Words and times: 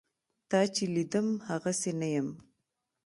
تا 0.49 0.59
چې 0.73 0.83
لیدم 0.95 1.27
هغسې 1.49 1.91
نه 1.99 2.07
یم. 2.15 2.29